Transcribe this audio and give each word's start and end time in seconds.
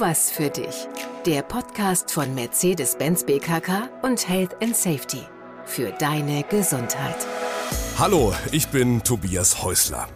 was 0.00 0.30
für 0.30 0.48
dich. 0.48 0.86
Der 1.26 1.42
Podcast 1.42 2.12
von 2.12 2.32
Mercedes-Benz 2.34 3.24
BKK 3.24 3.88
und 4.02 4.28
Health 4.28 4.56
and 4.62 4.76
Safety. 4.76 5.22
Für 5.64 5.90
deine 5.90 6.44
Gesundheit. 6.44 7.26
Hallo, 7.98 8.32
ich 8.52 8.68
bin 8.68 9.02
Tobias 9.02 9.62
Häusler. 9.62 10.08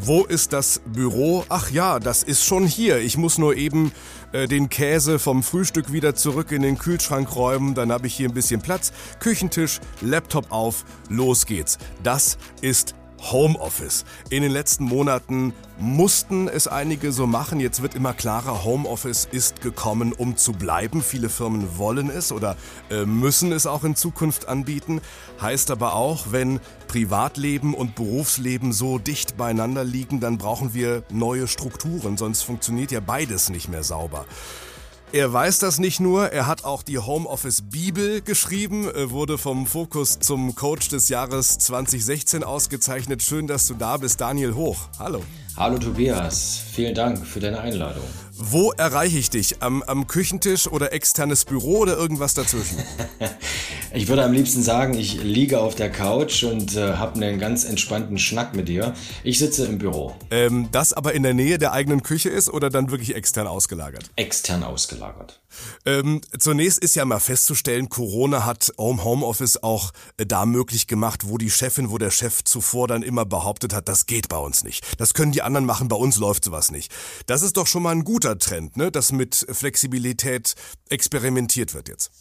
Wo 0.00 0.24
ist 0.24 0.52
das 0.52 0.80
Büro? 0.86 1.44
Ach 1.48 1.70
ja, 1.70 2.00
das 2.00 2.24
ist 2.24 2.44
schon 2.44 2.66
hier. 2.66 2.98
Ich 2.98 3.16
muss 3.16 3.38
nur 3.38 3.54
eben 3.54 3.92
äh, 4.32 4.48
den 4.48 4.68
Käse 4.68 5.18
vom 5.18 5.42
Frühstück 5.42 5.92
wieder 5.92 6.14
zurück 6.14 6.50
in 6.50 6.62
den 6.62 6.78
Kühlschrank 6.78 7.34
räumen. 7.36 7.74
Dann 7.74 7.92
habe 7.92 8.08
ich 8.08 8.14
hier 8.14 8.28
ein 8.28 8.34
bisschen 8.34 8.60
Platz. 8.60 8.92
Küchentisch, 9.20 9.80
Laptop 10.00 10.50
auf, 10.50 10.84
los 11.08 11.46
geht's. 11.46 11.78
Das 12.02 12.38
ist 12.60 12.94
Homeoffice. 13.20 14.04
In 14.30 14.42
den 14.42 14.52
letzten 14.52 14.84
Monaten 14.84 15.52
mussten 15.78 16.48
es 16.48 16.66
einige 16.66 17.12
so 17.12 17.26
machen. 17.26 17.60
Jetzt 17.60 17.82
wird 17.82 17.94
immer 17.94 18.12
klarer, 18.12 18.64
Homeoffice 18.64 19.28
ist 19.30 19.60
gekommen, 19.60 20.12
um 20.12 20.36
zu 20.36 20.52
bleiben. 20.52 21.02
Viele 21.02 21.28
Firmen 21.28 21.78
wollen 21.78 22.10
es 22.10 22.32
oder 22.32 22.56
äh, 22.90 23.04
müssen 23.04 23.52
es 23.52 23.66
auch 23.66 23.84
in 23.84 23.96
Zukunft 23.96 24.48
anbieten. 24.48 25.00
Heißt 25.40 25.70
aber 25.70 25.94
auch, 25.94 26.26
wenn 26.30 26.60
Privatleben 26.88 27.74
und 27.74 27.94
Berufsleben 27.94 28.72
so 28.72 28.98
dicht 28.98 29.36
beieinander 29.36 29.84
liegen, 29.84 30.20
dann 30.20 30.38
brauchen 30.38 30.74
wir 30.74 31.02
neue 31.10 31.46
Strukturen, 31.46 32.16
sonst 32.16 32.42
funktioniert 32.42 32.90
ja 32.90 33.00
beides 33.00 33.50
nicht 33.50 33.68
mehr 33.68 33.82
sauber. 33.82 34.24
Er 35.10 35.32
weiß 35.32 35.60
das 35.60 35.78
nicht 35.78 36.00
nur, 36.00 36.32
er 36.32 36.46
hat 36.46 36.64
auch 36.64 36.82
die 36.82 36.98
Homeoffice 36.98 37.62
Bibel 37.62 38.20
geschrieben, 38.20 38.90
wurde 39.10 39.38
vom 39.38 39.66
Fokus 39.66 40.18
zum 40.20 40.54
Coach 40.54 40.90
des 40.90 41.08
Jahres 41.08 41.56
2016 41.56 42.44
ausgezeichnet. 42.44 43.22
Schön, 43.22 43.46
dass 43.46 43.66
du 43.66 43.74
da 43.74 43.96
bist, 43.96 44.20
Daniel 44.20 44.54
Hoch. 44.54 44.76
Hallo. 44.98 45.22
Hallo 45.58 45.76
Tobias, 45.76 46.62
vielen 46.72 46.94
Dank 46.94 47.26
für 47.26 47.40
deine 47.40 47.58
Einladung. 47.58 48.04
Wo 48.40 48.70
erreiche 48.70 49.18
ich 49.18 49.30
dich? 49.30 49.60
Am, 49.60 49.82
am 49.82 50.06
Küchentisch 50.06 50.68
oder 50.68 50.92
externes 50.92 51.44
Büro 51.44 51.78
oder 51.78 51.96
irgendwas 51.96 52.34
dazwischen? 52.34 52.78
ich 53.92 54.06
würde 54.06 54.22
am 54.22 54.32
liebsten 54.32 54.62
sagen, 54.62 54.94
ich 54.94 55.20
liege 55.20 55.58
auf 55.58 55.74
der 55.74 55.90
Couch 55.90 56.44
und 56.44 56.76
äh, 56.76 56.92
habe 56.92 57.16
einen 57.16 57.40
ganz 57.40 57.64
entspannten 57.64 58.16
Schnack 58.16 58.54
mit 58.54 58.68
dir. 58.68 58.94
Ich 59.24 59.40
sitze 59.40 59.66
im 59.66 59.78
Büro. 59.78 60.14
Ähm, 60.30 60.68
das 60.70 60.92
aber 60.92 61.14
in 61.14 61.24
der 61.24 61.34
Nähe 61.34 61.58
der 61.58 61.72
eigenen 61.72 62.04
Küche 62.04 62.28
ist 62.28 62.48
oder 62.48 62.70
dann 62.70 62.92
wirklich 62.92 63.16
extern 63.16 63.48
ausgelagert? 63.48 64.08
Extern 64.14 64.62
ausgelagert. 64.62 65.40
Ähm, 65.84 66.20
zunächst 66.38 66.78
ist 66.78 66.94
ja 66.94 67.04
mal 67.04 67.18
festzustellen, 67.18 67.88
Corona 67.88 68.44
hat 68.44 68.72
Home 68.78 69.02
Homeoffice 69.02 69.62
auch 69.64 69.92
äh, 70.16 70.26
da 70.26 70.46
möglich 70.46 70.86
gemacht, 70.86 71.22
wo 71.26 71.38
die 71.38 71.50
Chefin, 71.50 71.90
wo 71.90 71.98
der 71.98 72.12
Chef 72.12 72.44
zuvor 72.44 72.86
dann 72.86 73.02
immer 73.02 73.24
behauptet 73.24 73.74
hat, 73.74 73.88
das 73.88 74.06
geht 74.06 74.28
bei 74.28 74.36
uns 74.36 74.62
nicht. 74.62 75.00
Das 75.00 75.12
können 75.12 75.32
die 75.32 75.42
anderen 75.48 75.66
machen, 75.66 75.88
bei 75.88 75.96
uns 75.96 76.18
läuft 76.18 76.44
sowas 76.44 76.70
nicht. 76.70 76.94
Das 77.26 77.42
ist 77.42 77.56
doch 77.56 77.66
schon 77.66 77.82
mal 77.82 77.90
ein 77.90 78.04
guter 78.04 78.38
Trend, 78.38 78.76
ne? 78.76 78.92
dass 78.92 79.10
mit 79.10 79.46
Flexibilität 79.50 80.54
experimentiert 80.88 81.74
wird 81.74 81.88
jetzt. 81.88 82.12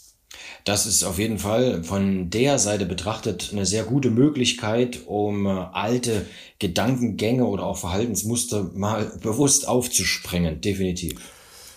Das 0.66 0.86
ist 0.86 1.03
auf 1.03 1.19
jeden 1.19 1.39
Fall 1.39 1.84
von 1.84 2.30
der 2.30 2.59
Seite 2.59 2.86
betrachtet 2.86 3.50
eine 3.52 3.66
sehr 3.66 3.84
gute 3.84 4.09
Möglichkeit, 4.09 5.02
um 5.06 5.45
äh, 5.45 5.50
alte 5.50 6.25
Gedankengänge 6.59 7.45
oder 7.45 7.64
auch 7.64 7.78
Verhaltensmuster 7.78 8.72
mal 8.73 9.06
bewusst 9.22 9.67
aufzusprengen, 9.67 10.62
definitiv. 10.62 11.19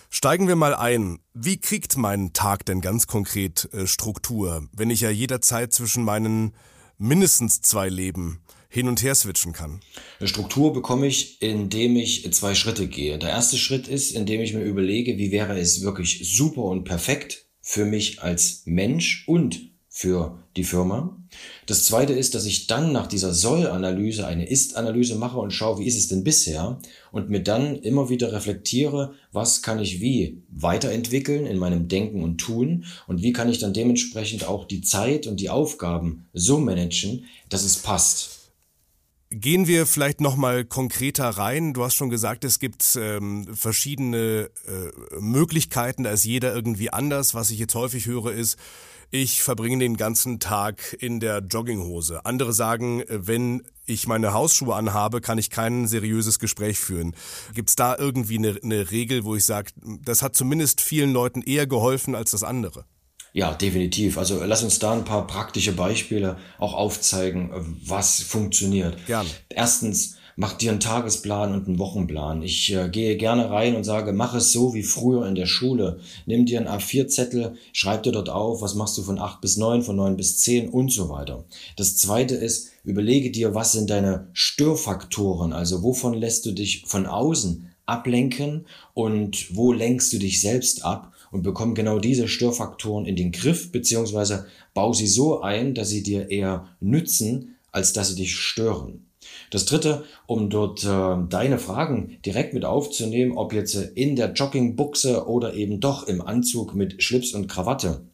Steigen 0.09 0.49
wir 0.49 0.57
mal 0.57 0.75
ein. 0.75 1.19
Wie 1.33 1.57
kriegt 1.57 1.95
mein 1.95 2.33
Tag 2.33 2.65
denn 2.65 2.81
ganz 2.81 3.07
konkret 3.07 3.69
äh, 3.73 3.87
Struktur, 3.87 4.67
wenn 4.73 4.89
ich 4.89 5.01
ja 5.01 5.09
jederzeit 5.09 5.71
zwischen 5.71 6.03
meinen 6.03 6.53
mindestens 6.97 7.61
zwei 7.61 7.87
Leben 7.89 8.41
hin 8.71 8.87
und 8.87 9.03
her 9.03 9.13
switchen 9.13 9.51
kann? 9.51 9.81
Eine 10.19 10.29
Struktur 10.29 10.73
bekomme 10.73 11.05
ich, 11.05 11.41
indem 11.41 11.97
ich 11.97 12.31
zwei 12.33 12.55
Schritte 12.55 12.87
gehe. 12.87 13.19
Der 13.19 13.29
erste 13.29 13.57
Schritt 13.57 13.87
ist, 13.87 14.11
indem 14.11 14.41
ich 14.41 14.53
mir 14.53 14.63
überlege, 14.63 15.17
wie 15.17 15.31
wäre 15.31 15.59
es 15.59 15.81
wirklich 15.81 16.35
super 16.35 16.63
und 16.63 16.85
perfekt 16.85 17.45
für 17.61 17.85
mich 17.85 18.21
als 18.21 18.63
Mensch 18.65 19.25
und 19.27 19.71
für 19.89 20.39
die 20.55 20.63
Firma. 20.63 21.17
Das 21.65 21.85
zweite 21.85 22.13
ist, 22.13 22.33
dass 22.33 22.45
ich 22.45 22.67
dann 22.67 22.93
nach 22.93 23.07
dieser 23.07 23.33
Soll-Analyse 23.33 24.25
eine 24.25 24.47
Ist-Analyse 24.47 25.15
mache 25.15 25.37
und 25.37 25.51
schaue, 25.51 25.79
wie 25.79 25.85
ist 25.85 25.97
es 25.97 26.07
denn 26.07 26.23
bisher 26.23 26.79
und 27.11 27.29
mir 27.29 27.43
dann 27.43 27.75
immer 27.75 28.09
wieder 28.09 28.31
reflektiere, 28.31 29.13
was 29.33 29.61
kann 29.61 29.79
ich 29.79 29.99
wie 29.99 30.41
weiterentwickeln 30.49 31.45
in 31.45 31.57
meinem 31.57 31.89
Denken 31.89 32.23
und 32.23 32.37
Tun 32.37 32.85
und 33.07 33.21
wie 33.21 33.33
kann 33.33 33.49
ich 33.49 33.59
dann 33.59 33.73
dementsprechend 33.73 34.47
auch 34.47 34.63
die 34.63 34.81
Zeit 34.81 35.27
und 35.27 35.41
die 35.41 35.49
Aufgaben 35.49 36.25
so 36.33 36.57
managen, 36.57 37.25
dass 37.49 37.63
es 37.63 37.77
passt. 37.77 38.40
Gehen 39.33 39.65
wir 39.65 39.85
vielleicht 39.85 40.19
noch 40.19 40.35
mal 40.35 40.65
konkreter 40.65 41.29
rein. 41.29 41.73
Du 41.73 41.85
hast 41.85 41.95
schon 41.95 42.09
gesagt, 42.09 42.43
es 42.43 42.59
gibt 42.59 42.97
ähm, 42.99 43.47
verschiedene 43.55 44.49
äh, 44.67 45.19
Möglichkeiten, 45.21 46.03
da 46.03 46.09
ist 46.11 46.25
jeder 46.25 46.53
irgendwie 46.53 46.89
anders. 46.89 47.33
Was 47.33 47.49
ich 47.49 47.57
jetzt 47.57 47.73
häufig 47.73 48.07
höre, 48.07 48.33
ist, 48.33 48.57
ich 49.09 49.41
verbringe 49.41 49.77
den 49.77 49.95
ganzen 49.95 50.41
Tag 50.41 50.97
in 50.99 51.21
der 51.21 51.39
Jogginghose. 51.39 52.25
Andere 52.25 52.51
sagen, 52.51 53.03
wenn 53.07 53.63
ich 53.85 54.05
meine 54.05 54.33
Hausschuhe 54.33 54.75
anhabe, 54.75 55.21
kann 55.21 55.37
ich 55.37 55.49
kein 55.49 55.87
seriöses 55.87 56.37
Gespräch 56.37 56.77
führen. 56.77 57.15
Gibt 57.53 57.69
es 57.69 57.77
da 57.77 57.97
irgendwie 57.97 58.37
eine, 58.37 58.59
eine 58.61 58.91
Regel, 58.91 59.23
wo 59.23 59.37
ich 59.37 59.45
sage, 59.45 59.71
das 60.03 60.23
hat 60.23 60.35
zumindest 60.35 60.81
vielen 60.81 61.13
Leuten 61.13 61.41
eher 61.41 61.67
geholfen 61.67 62.15
als 62.15 62.31
das 62.31 62.43
andere? 62.43 62.83
Ja, 63.33 63.53
definitiv. 63.53 64.17
Also 64.17 64.43
lass 64.43 64.63
uns 64.63 64.79
da 64.79 64.91
ein 64.93 65.05
paar 65.05 65.25
praktische 65.25 65.73
Beispiele 65.73 66.37
auch 66.59 66.73
aufzeigen, 66.73 67.77
was 67.85 68.21
funktioniert. 68.21 69.05
Gerne. 69.05 69.29
Erstens, 69.49 70.17
mach 70.35 70.53
dir 70.53 70.71
einen 70.71 70.79
Tagesplan 70.79 71.53
und 71.53 71.67
einen 71.67 71.79
Wochenplan. 71.79 72.41
Ich 72.41 72.73
äh, 72.73 72.89
gehe 72.89 73.15
gerne 73.15 73.49
rein 73.49 73.75
und 73.75 73.83
sage, 73.83 74.11
mach 74.11 74.33
es 74.33 74.51
so 74.51 74.73
wie 74.73 74.83
früher 74.83 75.27
in 75.27 75.35
der 75.35 75.45
Schule. 75.45 75.99
Nimm 76.25 76.45
dir 76.45 76.59
einen 76.59 76.67
A4-Zettel, 76.67 77.55
schreib 77.73 78.03
dir 78.03 78.11
dort 78.11 78.29
auf, 78.29 78.61
was 78.61 78.75
machst 78.75 78.97
du 78.97 79.03
von 79.03 79.19
8 79.19 79.39
bis 79.39 79.57
9, 79.57 79.81
von 79.81 79.95
9 79.95 80.17
bis 80.17 80.39
10 80.39 80.69
und 80.69 80.91
so 80.91 81.09
weiter. 81.09 81.45
Das 81.77 81.95
zweite 81.95 82.35
ist, 82.35 82.69
überlege 82.83 83.31
dir, 83.31 83.55
was 83.55 83.71
sind 83.71 83.89
deine 83.89 84.27
Störfaktoren, 84.33 85.53
also 85.53 85.83
wovon 85.83 86.13
lässt 86.13 86.45
du 86.45 86.51
dich 86.51 86.83
von 86.85 87.05
außen 87.05 87.69
ablenken 87.85 88.65
und 88.93 89.55
wo 89.55 89.73
lenkst 89.73 90.13
du 90.13 90.17
dich 90.17 90.41
selbst 90.41 90.85
ab 90.85 91.10
und 91.31 91.43
bekomm 91.43 91.73
genau 91.75 91.99
diese 91.99 92.27
Störfaktoren 92.27 93.05
in 93.05 93.15
den 93.15 93.31
Griff, 93.31 93.71
beziehungsweise 93.71 94.47
bau 94.73 94.93
sie 94.93 95.07
so 95.07 95.41
ein, 95.41 95.73
dass 95.73 95.89
sie 95.89 96.03
dir 96.03 96.29
eher 96.29 96.67
nützen, 96.79 97.55
als 97.71 97.93
dass 97.93 98.09
sie 98.09 98.15
dich 98.15 98.35
stören. 98.35 99.05
Das 99.49 99.65
dritte, 99.65 100.05
um 100.27 100.49
dort 100.49 100.83
äh, 100.83 101.17
deine 101.29 101.59
Fragen 101.59 102.17
direkt 102.25 102.53
mit 102.53 102.65
aufzunehmen, 102.65 103.37
ob 103.37 103.53
jetzt 103.53 103.75
in 103.75 104.15
der 104.15 104.33
Joggingbuchse 104.33 105.27
oder 105.27 105.53
eben 105.53 105.79
doch 105.79 106.07
im 106.07 106.21
Anzug 106.21 106.73
mit 106.73 107.03
Schlips 107.03 107.33
und 107.33 107.47
Krawatte. 107.47 108.05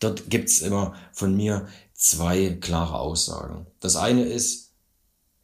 Dort 0.00 0.28
gibt's 0.30 0.60
immer 0.60 0.94
von 1.12 1.36
mir 1.36 1.66
zwei 1.94 2.58
klare 2.60 2.98
Aussagen. 2.98 3.66
Das 3.80 3.96
eine 3.96 4.24
ist, 4.24 4.63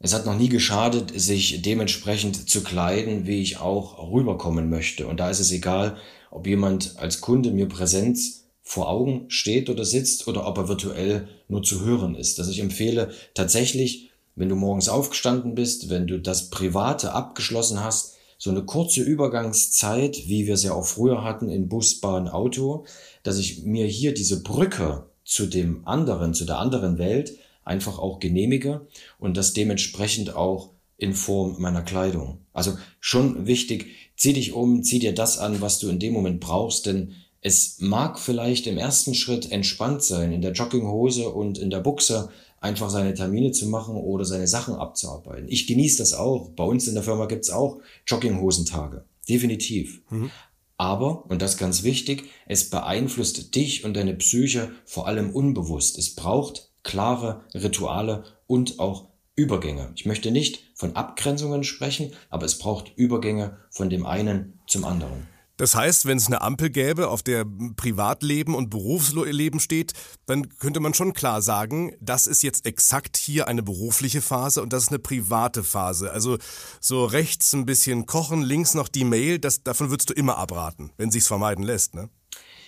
es 0.01 0.13
hat 0.13 0.25
noch 0.25 0.37
nie 0.37 0.49
geschadet, 0.49 1.11
sich 1.19 1.61
dementsprechend 1.61 2.49
zu 2.49 2.63
kleiden, 2.63 3.27
wie 3.27 3.41
ich 3.41 3.59
auch 3.59 4.11
rüberkommen 4.11 4.69
möchte. 4.69 5.07
Und 5.07 5.19
da 5.19 5.29
ist 5.29 5.39
es 5.39 5.51
egal, 5.51 5.97
ob 6.31 6.47
jemand 6.47 6.97
als 6.97 7.21
Kunde 7.21 7.51
mir 7.51 7.67
Präsenz 7.67 8.45
vor 8.63 8.89
Augen 8.89 9.25
steht 9.27 9.69
oder 9.69 9.85
sitzt 9.85 10.27
oder 10.27 10.47
ob 10.47 10.57
er 10.57 10.67
virtuell 10.67 11.27
nur 11.47 11.61
zu 11.61 11.83
hören 11.85 12.15
ist. 12.15 12.39
Dass 12.39 12.47
ich 12.47 12.59
empfehle, 12.59 13.11
tatsächlich, 13.35 14.11
wenn 14.35 14.49
du 14.49 14.55
morgens 14.55 14.89
aufgestanden 14.89 15.55
bist, 15.55 15.89
wenn 15.89 16.07
du 16.07 16.19
das 16.19 16.49
Private 16.49 17.13
abgeschlossen 17.13 17.83
hast, 17.83 18.15
so 18.37 18.49
eine 18.49 18.63
kurze 18.63 19.01
Übergangszeit, 19.01 20.27
wie 20.27 20.47
wir 20.47 20.55
es 20.55 20.63
ja 20.63 20.73
auch 20.73 20.85
früher 20.85 21.23
hatten 21.23 21.49
in 21.49 21.69
Bus, 21.69 21.99
Bahn, 21.99 22.27
Auto, 22.27 22.85
dass 23.21 23.37
ich 23.37 23.65
mir 23.65 23.85
hier 23.85 24.15
diese 24.15 24.41
Brücke 24.41 25.05
zu 25.23 25.45
dem 25.45 25.85
anderen, 25.85 26.33
zu 26.33 26.45
der 26.45 26.57
anderen 26.57 26.97
Welt 26.97 27.33
einfach 27.63 27.99
auch 27.99 28.19
genehmige 28.19 28.87
und 29.19 29.37
das 29.37 29.53
dementsprechend 29.53 30.35
auch 30.35 30.71
in 30.97 31.13
Form 31.13 31.55
meiner 31.59 31.81
Kleidung. 31.81 32.39
Also 32.53 32.77
schon 32.99 33.47
wichtig, 33.47 33.87
zieh 34.15 34.33
dich 34.33 34.53
um, 34.53 34.83
zieh 34.83 34.99
dir 34.99 35.13
das 35.13 35.37
an, 35.37 35.61
was 35.61 35.79
du 35.79 35.89
in 35.89 35.99
dem 35.99 36.13
Moment 36.13 36.39
brauchst, 36.39 36.85
denn 36.85 37.13
es 37.41 37.77
mag 37.79 38.19
vielleicht 38.19 38.67
im 38.67 38.77
ersten 38.77 39.15
Schritt 39.15 39.51
entspannt 39.51 40.03
sein, 40.03 40.31
in 40.31 40.41
der 40.41 40.51
Jogginghose 40.51 41.29
und 41.29 41.57
in 41.57 41.71
der 41.71 41.79
Buchse 41.79 42.29
einfach 42.59 42.91
seine 42.91 43.15
Termine 43.15 43.51
zu 43.51 43.67
machen 43.67 43.95
oder 43.95 44.23
seine 44.23 44.47
Sachen 44.47 44.75
abzuarbeiten. 44.75 45.47
Ich 45.49 45.65
genieße 45.65 45.97
das 45.97 46.13
auch. 46.13 46.49
Bei 46.49 46.63
uns 46.63 46.87
in 46.87 46.93
der 46.93 47.03
Firma 47.03 47.25
gibt's 47.25 47.49
auch 47.49 47.79
Jogginghosentage. 48.05 49.03
Definitiv. 49.27 50.01
Mhm. 50.11 50.29
Aber, 50.77 51.25
und 51.29 51.41
das 51.41 51.57
ganz 51.57 51.83
wichtig, 51.83 52.25
es 52.47 52.69
beeinflusst 52.69 53.55
dich 53.55 53.83
und 53.83 53.95
deine 53.95 54.13
Psyche 54.13 54.71
vor 54.85 55.07
allem 55.07 55.31
unbewusst. 55.31 55.97
Es 55.97 56.13
braucht 56.15 56.70
klare 56.83 57.43
Rituale 57.53 58.23
und 58.47 58.79
auch 58.79 59.09
Übergänge. 59.35 59.91
Ich 59.95 60.05
möchte 60.05 60.31
nicht 60.31 60.71
von 60.75 60.95
Abgrenzungen 60.95 61.63
sprechen, 61.63 62.13
aber 62.29 62.45
es 62.45 62.57
braucht 62.57 62.91
Übergänge 62.95 63.57
von 63.69 63.89
dem 63.89 64.05
einen 64.05 64.59
zum 64.67 64.85
anderen. 64.85 65.27
Das 65.61 65.75
heißt, 65.75 66.07
wenn 66.07 66.17
es 66.17 66.25
eine 66.25 66.41
Ampel 66.41 66.71
gäbe, 66.71 67.09
auf 67.09 67.21
der 67.21 67.45
Privatleben 67.75 68.55
und 68.55 68.71
Berufsleben 68.71 69.59
steht, 69.59 69.93
dann 70.25 70.49
könnte 70.57 70.79
man 70.79 70.95
schon 70.95 71.13
klar 71.13 71.43
sagen, 71.43 71.93
das 72.01 72.25
ist 72.25 72.41
jetzt 72.41 72.65
exakt 72.65 73.15
hier 73.15 73.47
eine 73.47 73.61
berufliche 73.61 74.21
Phase 74.21 74.63
und 74.63 74.73
das 74.73 74.83
ist 74.83 74.89
eine 74.89 74.97
private 74.97 75.63
Phase. 75.63 76.11
Also 76.11 76.39
so 76.79 77.05
rechts 77.05 77.53
ein 77.53 77.67
bisschen 77.67 78.07
kochen, 78.07 78.41
links 78.41 78.73
noch 78.73 78.87
die 78.87 79.03
Mail, 79.03 79.37
das, 79.37 79.61
davon 79.61 79.91
würdest 79.91 80.09
du 80.09 80.15
immer 80.15 80.37
abraten, 80.37 80.93
wenn 80.97 81.11
sich's 81.11 81.27
vermeiden 81.27 81.63
lässt, 81.63 81.93
ne? 81.93 82.09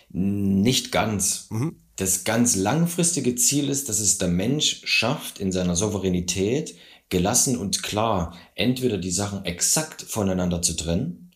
Nicht 0.10 0.92
ganz. 0.92 1.48
Mhm. 1.50 1.83
Das 2.04 2.26
ganz 2.26 2.58
langfristige 2.58 3.34
Ziel 3.36 3.70
ist, 3.70 3.88
dass 3.88 4.02
es 4.02 4.18
der 4.18 4.28
Mensch 4.28 4.82
schafft, 4.84 5.40
in 5.40 5.54
seiner 5.54 5.78
Souveränität 5.78 6.76
gelassen 7.08 7.56
und 7.56 7.82
klar 7.82 8.36
entweder 8.56 8.98
die 8.98 9.10
Sachen 9.10 9.46
exakt 9.46 10.02
voneinander 10.02 10.62
zu 10.62 10.74
trennen 10.76 11.32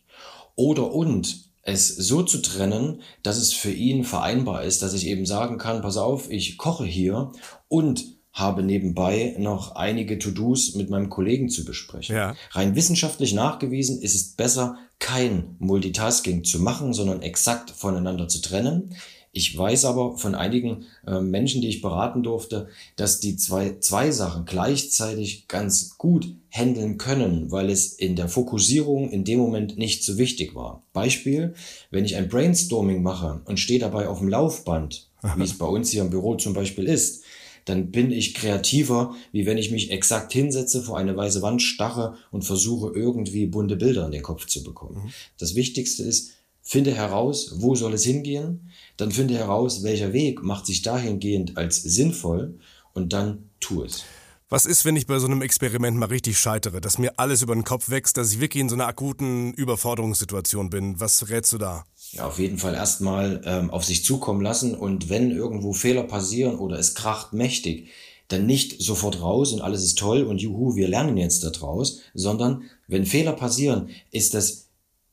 oder 0.56 0.92
und 0.92 1.48
es 1.62 1.88
so 1.88 2.22
zu 2.22 2.42
trennen, 2.42 3.00
dass 3.22 3.38
es 3.38 3.54
für 3.54 3.70
ihn 3.70 4.04
vereinbar 4.04 4.62
ist, 4.62 4.82
dass 4.82 4.92
ich 4.92 5.06
eben 5.06 5.24
sagen 5.24 5.56
kann, 5.56 5.80
pass 5.80 5.96
auf, 5.96 6.30
ich 6.30 6.58
koche 6.58 6.84
hier 6.84 7.32
und 7.68 8.04
habe 8.34 8.62
nebenbei 8.62 9.36
noch 9.38 9.74
einige 9.74 10.18
To-Dos 10.18 10.74
mit 10.74 10.90
meinem 10.90 11.08
Kollegen 11.08 11.48
zu 11.48 11.64
besprechen. 11.64 12.14
Ja. 12.14 12.36
Rein 12.50 12.76
wissenschaftlich 12.76 13.32
nachgewiesen 13.32 14.02
ist 14.02 14.14
es 14.14 14.36
besser, 14.36 14.76
kein 14.98 15.56
Multitasking 15.60 16.44
zu 16.44 16.60
machen, 16.60 16.92
sondern 16.92 17.22
exakt 17.22 17.70
voneinander 17.70 18.28
zu 18.28 18.42
trennen. 18.42 18.94
Ich 19.38 19.56
weiß 19.56 19.84
aber 19.84 20.18
von 20.18 20.34
einigen 20.34 20.86
äh, 21.06 21.20
Menschen, 21.20 21.62
die 21.62 21.68
ich 21.68 21.80
beraten 21.80 22.24
durfte, 22.24 22.66
dass 22.96 23.20
die 23.20 23.36
zwei, 23.36 23.76
zwei 23.78 24.10
Sachen 24.10 24.46
gleichzeitig 24.46 25.46
ganz 25.46 25.96
gut 25.96 26.34
handeln 26.50 26.98
können, 26.98 27.52
weil 27.52 27.70
es 27.70 27.92
in 27.92 28.16
der 28.16 28.28
Fokussierung 28.28 29.12
in 29.12 29.22
dem 29.22 29.38
Moment 29.38 29.78
nicht 29.78 30.02
so 30.02 30.18
wichtig 30.18 30.56
war. 30.56 30.82
Beispiel, 30.92 31.54
wenn 31.92 32.04
ich 32.04 32.16
ein 32.16 32.28
Brainstorming 32.28 33.00
mache 33.00 33.40
und 33.44 33.60
stehe 33.60 33.78
dabei 33.78 34.08
auf 34.08 34.18
dem 34.18 34.28
Laufband, 34.28 35.08
wie 35.36 35.44
es 35.44 35.56
bei 35.56 35.66
uns 35.66 35.90
hier 35.90 36.02
im 36.02 36.10
Büro 36.10 36.34
zum 36.34 36.52
Beispiel 36.52 36.86
ist, 36.86 37.22
dann 37.64 37.92
bin 37.92 38.10
ich 38.10 38.34
kreativer, 38.34 39.14
wie 39.30 39.46
wenn 39.46 39.58
ich 39.58 39.70
mich 39.70 39.92
exakt 39.92 40.32
hinsetze, 40.32 40.82
vor 40.82 40.98
eine 40.98 41.16
weiße 41.16 41.42
Wand 41.42 41.62
starre 41.62 42.16
und 42.32 42.42
versuche 42.42 42.90
irgendwie 42.92 43.46
bunte 43.46 43.76
Bilder 43.76 44.06
in 44.06 44.12
den 44.12 44.22
Kopf 44.22 44.46
zu 44.46 44.64
bekommen. 44.64 45.04
Mhm. 45.04 45.10
Das 45.38 45.54
Wichtigste 45.54 46.02
ist, 46.02 46.32
finde 46.68 46.94
heraus, 46.94 47.54
wo 47.56 47.74
soll 47.74 47.94
es 47.94 48.04
hingehen, 48.04 48.70
dann 48.98 49.10
finde 49.10 49.34
heraus, 49.34 49.82
welcher 49.84 50.12
Weg 50.12 50.42
macht 50.42 50.66
sich 50.66 50.82
dahingehend 50.82 51.56
als 51.56 51.82
sinnvoll 51.82 52.58
und 52.92 53.14
dann 53.14 53.48
tu 53.58 53.84
es. 53.84 54.04
Was 54.50 54.66
ist, 54.66 54.84
wenn 54.84 54.94
ich 54.94 55.06
bei 55.06 55.18
so 55.18 55.26
einem 55.26 55.40
Experiment 55.40 55.96
mal 55.96 56.10
richtig 56.10 56.38
scheitere, 56.38 56.82
dass 56.82 56.98
mir 56.98 57.18
alles 57.18 57.40
über 57.40 57.54
den 57.54 57.64
Kopf 57.64 57.88
wächst, 57.88 58.18
dass 58.18 58.32
ich 58.32 58.40
wirklich 58.40 58.60
in 58.60 58.68
so 58.68 58.74
einer 58.74 58.86
akuten 58.86 59.54
Überforderungssituation 59.54 60.68
bin? 60.68 61.00
Was 61.00 61.30
rätst 61.30 61.54
du 61.54 61.58
da? 61.58 61.84
Ja, 62.12 62.26
auf 62.26 62.38
jeden 62.38 62.58
Fall 62.58 62.74
erstmal 62.74 63.40
ähm, 63.46 63.70
auf 63.70 63.84
sich 63.84 64.04
zukommen 64.04 64.42
lassen 64.42 64.74
und 64.74 65.08
wenn 65.08 65.30
irgendwo 65.30 65.72
Fehler 65.72 66.02
passieren 66.02 66.58
oder 66.58 66.78
es 66.78 66.94
kracht 66.94 67.32
mächtig, 67.32 67.88
dann 68.28 68.44
nicht 68.44 68.82
sofort 68.82 69.22
raus 69.22 69.54
und 69.54 69.62
alles 69.62 69.82
ist 69.82 69.98
toll 69.98 70.22
und 70.22 70.42
juhu, 70.42 70.76
wir 70.76 70.88
lernen 70.88 71.16
jetzt 71.16 71.44
daraus, 71.44 72.00
sondern 72.12 72.64
wenn 72.88 73.06
Fehler 73.06 73.32
passieren, 73.32 73.88
ist 74.10 74.34
das 74.34 74.67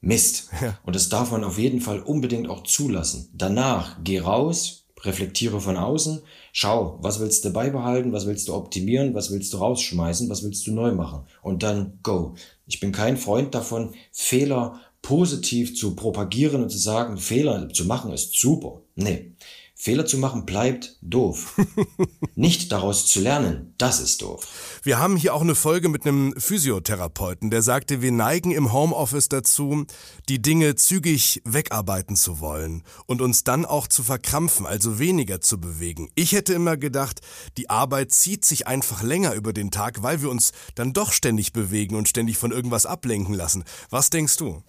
Mist. 0.05 0.49
Ja. 0.61 0.77
Und 0.85 0.95
das 0.95 1.09
darf 1.09 1.31
man 1.31 1.43
auf 1.43 1.57
jeden 1.57 1.81
Fall 1.81 1.99
unbedingt 1.99 2.47
auch 2.47 2.63
zulassen. 2.63 3.27
Danach 3.33 3.97
geh 4.03 4.19
raus, 4.19 4.85
reflektiere 5.01 5.59
von 5.59 5.77
außen, 5.77 6.21
schau, 6.53 6.99
was 7.01 7.19
willst 7.19 7.43
du 7.43 7.51
beibehalten, 7.51 8.13
was 8.13 8.27
willst 8.27 8.47
du 8.47 8.53
optimieren, 8.53 9.13
was 9.13 9.31
willst 9.31 9.51
du 9.53 9.57
rausschmeißen, 9.57 10.29
was 10.29 10.43
willst 10.43 10.65
du 10.67 10.73
neu 10.73 10.93
machen 10.93 11.23
und 11.41 11.63
dann 11.63 11.99
go. 12.03 12.35
Ich 12.67 12.79
bin 12.79 12.91
kein 12.91 13.17
Freund 13.17 13.53
davon, 13.55 13.93
Fehler 14.11 14.79
positiv 15.01 15.75
zu 15.75 15.95
propagieren 15.95 16.63
und 16.63 16.69
zu 16.69 16.77
sagen, 16.77 17.17
Fehler 17.17 17.69
zu 17.69 17.85
machen 17.85 18.11
ist 18.11 18.39
super. 18.39 18.81
Nee. 18.95 19.33
Fehler 19.77 20.05
zu 20.05 20.17
machen 20.17 20.45
bleibt 20.45 20.97
doof. 21.01 21.59
Nicht 22.35 22.71
daraus 22.71 23.07
zu 23.07 23.19
lernen, 23.19 23.73
das 23.77 23.99
ist 23.99 24.21
doof. 24.21 24.47
Wir 24.83 24.99
haben 24.99 25.17
hier 25.17 25.33
auch 25.33 25.41
eine 25.41 25.53
Folge 25.53 25.89
mit 25.89 26.05
einem 26.05 26.33
Physiotherapeuten, 26.37 27.51
der 27.51 27.61
sagte, 27.61 28.01
wir 28.01 28.13
neigen 28.13 28.51
im 28.51 28.71
Homeoffice 28.71 29.27
dazu, 29.27 29.85
die 30.29 30.41
Dinge 30.41 30.75
zügig 30.75 31.41
wegarbeiten 31.43 32.15
zu 32.15 32.39
wollen 32.39 32.83
und 33.05 33.21
uns 33.21 33.43
dann 33.43 33.65
auch 33.65 33.87
zu 33.87 34.01
verkrampfen, 34.01 34.65
also 34.65 34.97
weniger 34.97 35.41
zu 35.41 35.59
bewegen. 35.59 36.09
Ich 36.15 36.31
hätte 36.31 36.53
immer 36.53 36.77
gedacht, 36.77 37.19
die 37.57 37.69
Arbeit 37.69 38.13
zieht 38.13 38.45
sich 38.45 38.67
einfach 38.67 39.03
länger 39.03 39.33
über 39.33 39.51
den 39.51 39.71
Tag, 39.71 40.01
weil 40.01 40.21
wir 40.21 40.29
uns 40.29 40.53
dann 40.75 40.93
doch 40.93 41.11
ständig 41.11 41.51
bewegen 41.51 41.95
und 41.95 42.07
ständig 42.07 42.37
von 42.37 42.51
irgendwas 42.51 42.85
ablenken 42.85 43.33
lassen. 43.33 43.65
Was 43.89 44.09
denkst 44.09 44.37
du? 44.37 44.63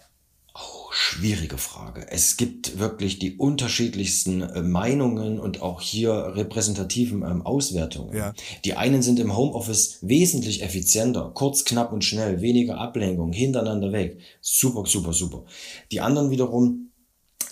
Oh, 0.58 0.90
schwierige 0.90 1.58
Frage. 1.58 2.06
Es 2.10 2.38
gibt 2.38 2.78
wirklich 2.78 3.18
die 3.18 3.36
unterschiedlichsten 3.36 4.40
äh, 4.40 4.62
Meinungen 4.62 5.38
und 5.38 5.60
auch 5.60 5.82
hier 5.82 6.12
repräsentativen 6.34 7.22
ähm, 7.22 7.42
Auswertungen. 7.44 8.16
Ja. 8.16 8.32
Die 8.64 8.74
einen 8.74 9.02
sind 9.02 9.18
im 9.18 9.36
Homeoffice 9.36 9.98
wesentlich 10.00 10.62
effizienter, 10.62 11.30
kurz, 11.34 11.66
knapp 11.66 11.92
und 11.92 12.04
schnell, 12.04 12.40
weniger 12.40 12.78
Ablenkung, 12.78 13.32
hintereinander 13.32 13.92
weg. 13.92 14.18
Super, 14.40 14.84
super, 14.86 15.12
super. 15.12 15.44
Die 15.92 16.00
anderen 16.00 16.30
wiederum 16.30 16.90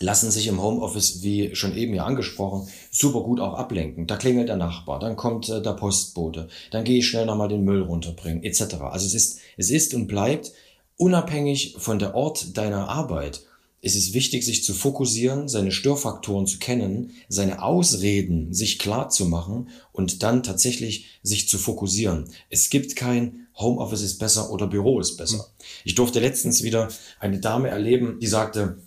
lassen 0.00 0.30
sich 0.30 0.46
im 0.46 0.62
Homeoffice, 0.62 1.22
wie 1.22 1.54
schon 1.54 1.76
eben 1.76 1.92
ja 1.92 2.06
angesprochen, 2.06 2.68
super 2.90 3.20
gut 3.20 3.38
auch 3.38 3.54
ablenken. 3.54 4.06
Da 4.06 4.16
klingelt 4.16 4.48
der 4.48 4.56
Nachbar, 4.56 4.98
dann 4.98 5.16
kommt 5.16 5.50
äh, 5.50 5.60
der 5.60 5.72
Postbote, 5.72 6.48
dann 6.70 6.84
gehe 6.84 7.00
ich 7.00 7.06
schnell 7.06 7.26
nochmal 7.26 7.48
den 7.48 7.64
Müll 7.64 7.82
runterbringen, 7.82 8.42
etc. 8.42 8.76
Also 8.80 9.06
es 9.06 9.14
ist, 9.14 9.40
es 9.58 9.70
ist 9.70 9.92
und 9.92 10.06
bleibt 10.06 10.52
Unabhängig 10.96 11.76
von 11.78 11.98
der 11.98 12.14
Ort 12.14 12.56
deiner 12.56 12.88
Arbeit 12.88 13.42
ist 13.80 13.96
es 13.96 14.14
wichtig, 14.14 14.44
sich 14.44 14.64
zu 14.64 14.72
fokussieren, 14.72 15.48
seine 15.48 15.70
Störfaktoren 15.70 16.46
zu 16.46 16.58
kennen, 16.58 17.10
seine 17.28 17.62
Ausreden 17.62 18.54
sich 18.54 18.78
klar 18.78 19.10
zu 19.10 19.26
machen 19.26 19.68
und 19.92 20.22
dann 20.22 20.42
tatsächlich 20.42 21.20
sich 21.22 21.48
zu 21.48 21.58
fokussieren. 21.58 22.30
Es 22.48 22.70
gibt 22.70 22.96
kein 22.96 23.46
Homeoffice 23.56 24.02
ist 24.02 24.18
besser 24.18 24.50
oder 24.50 24.66
Büro 24.66 25.00
ist 25.00 25.16
besser. 25.16 25.38
Hm. 25.38 25.44
Ich 25.84 25.94
durfte 25.94 26.20
letztens 26.20 26.62
wieder 26.62 26.88
eine 27.20 27.38
Dame 27.40 27.68
erleben, 27.68 28.18
die 28.20 28.26
sagte, 28.26 28.78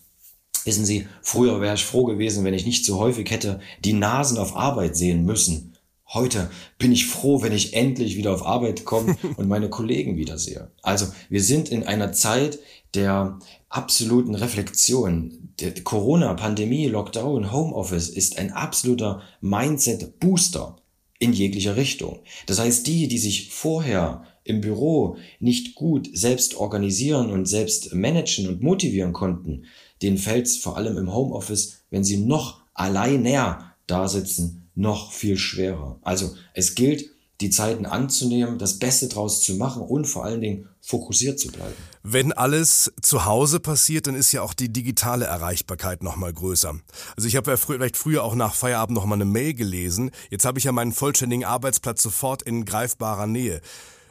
wissen 0.65 0.85
Sie, 0.85 1.07
früher 1.21 1.61
wäre 1.61 1.75
ich 1.75 1.85
froh 1.85 2.05
gewesen, 2.05 2.43
wenn 2.43 2.53
ich 2.53 2.65
nicht 2.65 2.85
so 2.85 2.99
häufig 2.99 3.29
hätte 3.29 3.59
die 3.85 3.93
Nasen 3.93 4.37
auf 4.37 4.55
Arbeit 4.55 4.97
sehen 4.97 5.23
müssen. 5.23 5.76
Heute 6.09 6.49
bin 6.79 6.93
ich 6.93 7.05
froh, 7.05 7.41
wenn 7.41 7.51
ich 7.51 7.73
endlich 7.73 8.15
wieder 8.15 8.33
auf 8.33 8.45
Arbeit 8.45 8.85
komme 8.85 9.17
und 9.37 9.49
meine 9.49 9.69
Kollegen 9.69 10.15
wiedersehe. 10.15 10.71
Also 10.81 11.07
wir 11.29 11.43
sind 11.43 11.69
in 11.69 11.83
einer 11.83 12.13
Zeit 12.13 12.59
der 12.93 13.39
absoluten 13.67 14.33
Reflexion. 14.33 15.51
Der 15.59 15.73
Corona, 15.83 16.33
Pandemie, 16.33 16.87
Lockdown, 16.87 17.51
Homeoffice 17.51 18.07
ist 18.07 18.37
ein 18.37 18.51
absoluter 18.51 19.21
Mindset-Booster 19.41 20.77
in 21.19 21.33
jeglicher 21.33 21.75
Richtung. 21.75 22.19
Das 22.45 22.59
heißt, 22.59 22.87
die, 22.87 23.09
die 23.09 23.17
sich 23.17 23.51
vorher 23.51 24.23
im 24.45 24.61
Büro 24.61 25.17
nicht 25.41 25.75
gut 25.75 26.09
selbst 26.13 26.55
organisieren 26.55 27.31
und 27.31 27.47
selbst 27.47 27.93
managen 27.93 28.47
und 28.47 28.61
motivieren 28.61 29.11
konnten, 29.11 29.65
denen 30.01 30.17
fällt 30.17 30.45
es 30.45 30.57
vor 30.57 30.77
allem 30.77 30.95
im 30.97 31.13
Homeoffice, 31.13 31.83
wenn 31.89 32.05
sie 32.05 32.17
noch 32.17 32.61
alleiner 32.73 33.73
da 33.87 34.07
sitzen, 34.07 34.66
noch 34.77 35.11
viel 35.11 35.37
schwerer. 35.37 35.99
Also 36.03 36.35
es 36.53 36.75
gilt, 36.75 37.09
die 37.41 37.49
Zeiten 37.49 37.85
anzunehmen, 37.85 38.57
das 38.57 38.79
Beste 38.79 39.07
draus 39.07 39.41
zu 39.41 39.55
machen 39.55 39.81
und 39.83 40.05
vor 40.05 40.25
allen 40.25 40.41
Dingen 40.41 40.69
fokussiert 40.81 41.39
zu 41.39 41.49
bleiben. 41.49 41.75
Wenn 42.01 42.31
alles 42.31 42.91
zu 43.01 43.25
Hause 43.25 43.59
passiert, 43.59 44.07
dann 44.07 44.15
ist 44.15 44.31
ja 44.31 44.41
auch 44.41 44.53
die 44.53 44.69
digitale 44.69 45.25
Erreichbarkeit 45.25 46.01
noch 46.01 46.15
mal 46.15 46.33
größer. 46.33 46.79
Also 47.15 47.27
ich 47.27 47.35
habe 47.35 47.51
ja 47.51 47.57
frü 47.57 47.75
vielleicht 47.75 47.97
früher 47.97 48.23
auch 48.23 48.33
nach 48.33 48.55
Feierabend 48.55 48.95
noch 48.95 49.05
mal 49.05 49.15
eine 49.15 49.25
Mail 49.25 49.53
gelesen. 49.53 50.11
Jetzt 50.31 50.45
habe 50.45 50.57
ich 50.57 50.65
ja 50.65 50.71
meinen 50.71 50.93
vollständigen 50.93 51.45
Arbeitsplatz 51.45 52.01
sofort 52.01 52.41
in 52.41 52.65
greifbarer 52.65 53.27
Nähe. 53.27 53.61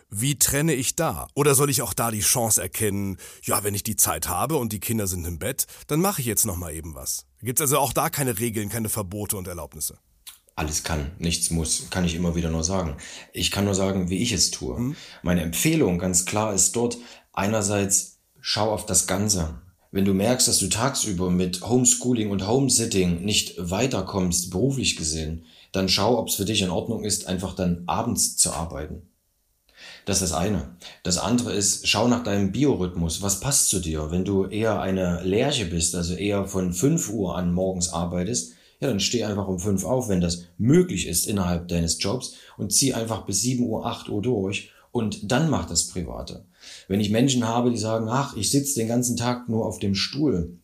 Wie 0.08 0.38
trenne 0.38 0.75
ich 0.75 0.94
da? 0.94 1.26
Oder 1.35 1.56
soll 1.56 1.68
ich 1.68 1.82
auch 1.82 1.94
da 1.94 2.12
die 2.12 2.20
Chance 2.20 2.62
erkennen, 2.62 3.16
ja, 3.42 3.64
wenn 3.64 3.75
ich 3.75 3.82
die 3.82 3.96
Zeit 3.96 4.28
habe 4.28 4.56
und 4.56 4.73
die 4.73 4.78
Kinder 4.78 5.08
sind 5.08 5.26
im 5.26 5.40
Bett, 5.40 5.66
dann 5.88 6.00
mache 6.00 6.20
ich 6.20 6.26
jetzt 6.28 6.46
noch 6.46 6.56
mal 6.56 6.73
eben 6.73 6.94
was. 6.94 7.26
Gibt 7.42 7.58
es 7.58 7.62
also 7.62 7.78
auch 7.78 7.92
da 7.92 8.08
keine 8.08 8.38
Regeln, 8.38 8.68
keine 8.68 8.88
Verbote 8.88 9.37
und 9.37 9.49
Erlaubnisse? 9.49 9.99
Alles 10.56 10.82
kann, 10.82 11.12
nichts 11.18 11.50
muss, 11.50 11.90
kann 11.90 12.06
ich 12.06 12.14
immer 12.14 12.34
wieder 12.34 12.50
nur 12.50 12.64
sagen. 12.64 12.96
Ich 13.34 13.50
kann 13.50 13.66
nur 13.66 13.75
sagen, 13.75 14.08
wie 14.08 14.22
ich 14.22 14.32
es 14.32 14.50
tue. 14.50 14.78
Mhm. 14.78 14.96
Meine 15.22 15.42
Empfehlung 15.42 15.98
ganz 15.98 16.25
klar 16.25 16.54
ist 16.54 16.75
dort 16.75 16.96
einerseits, 17.34 18.18
schau 18.40 18.72
auf 18.72 18.86
das 18.86 19.06
Ganze. 19.06 19.60
Wenn 19.92 20.06
du 20.06 20.14
merkst, 20.14 20.48
dass 20.48 20.58
du 20.58 20.68
tagsüber 20.68 21.30
mit 21.30 21.62
Homeschooling 21.68 22.30
und 22.30 22.46
Homesitting 22.46 23.22
nicht 23.22 23.54
weiterkommst, 23.58 24.50
beruflich 24.50 24.96
gesehen, 24.96 25.44
dann 25.72 25.90
schau, 25.90 26.18
ob 26.18 26.28
es 26.28 26.36
für 26.36 26.46
dich 26.46 26.62
in 26.62 26.70
Ordnung 26.70 27.04
ist, 27.04 27.26
einfach 27.26 27.54
dann 27.54 27.82
abends 27.86 28.36
zu 28.38 28.52
arbeiten. 28.52 29.02
Das 30.06 30.22
ist 30.22 30.30
das 30.30 30.38
eine. 30.38 30.76
Das 31.02 31.18
andere 31.18 31.52
ist, 31.52 31.86
schau 31.86 32.08
nach 32.08 32.22
deinem 32.22 32.50
Biorhythmus. 32.50 33.20
Was 33.20 33.40
passt 33.40 33.68
zu 33.68 33.80
dir? 33.80 34.10
Wenn 34.10 34.25
du 34.25 34.46
eher 34.46 34.80
eine 34.80 35.22
Lerche 35.22 35.66
bist, 35.66 35.94
also 35.94 36.14
eher 36.14 36.46
von 36.46 36.72
5 36.72 37.10
Uhr 37.10 37.36
an 37.36 37.52
morgens 37.52 37.90
arbeitest, 37.90 38.55
ja, 38.80 38.88
dann 38.88 39.00
steh 39.00 39.25
einfach 39.25 39.49
um 39.49 39.59
fünf 39.59 39.85
auf, 39.85 40.09
wenn 40.09 40.21
das 40.21 40.45
möglich 40.59 41.06
ist 41.06 41.26
innerhalb 41.26 41.68
deines 41.68 42.02
Jobs 42.02 42.35
und 42.56 42.73
zieh 42.73 42.95
einfach 42.95 43.25
bis 43.26 43.40
sieben 43.40 43.64
Uhr, 43.64 43.87
acht 43.87 44.09
Uhr 44.09 44.23
durch 44.23 44.71
und 44.92 45.30
dann 45.30 45.50
mach 45.50 45.66
das 45.66 45.87
Private. 45.88 46.47
Wenn 46.88 47.00
ich 47.00 47.11
Menschen 47.11 47.47
habe, 47.47 47.71
die 47.71 47.78
sagen, 47.78 48.09
ach, 48.09 48.37
ich 48.37 48.50
sitze 48.50 48.78
den 48.78 48.88
ganzen 48.88 49.16
Tag 49.16 49.49
nur 49.49 49.66
auf 49.66 49.78
dem 49.78 49.95
Stuhl, 49.95 50.59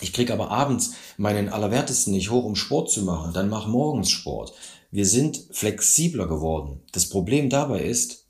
Ich 0.00 0.12
kriege 0.12 0.32
aber 0.32 0.50
abends 0.50 0.92
meinen 1.16 1.48
Allerwertesten 1.48 2.12
nicht 2.12 2.30
hoch, 2.30 2.44
um 2.44 2.56
Sport 2.56 2.90
zu 2.90 3.02
machen. 3.02 3.32
Dann 3.34 3.48
mach 3.48 3.66
morgens 3.66 4.10
Sport. 4.10 4.54
Wir 4.90 5.06
sind 5.06 5.44
flexibler 5.50 6.26
geworden. 6.26 6.80
Das 6.92 7.08
Problem 7.08 7.50
dabei 7.50 7.82
ist, 7.82 8.21